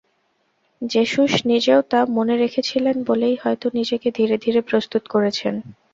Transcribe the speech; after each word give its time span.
Jesus 0.81 1.33
নিজেও 1.45 1.79
তা 1.91 1.99
মনে 2.15 2.35
রেখেছিলেন 2.37 2.95
বলেই 3.03 3.35
হয়তো 3.43 3.67
নিজেকে 3.73 4.07
ধীরে 4.17 4.35
ধীরে 4.37 4.59
প্রস্তুত 4.69 5.03
করেছেন। 5.13 5.53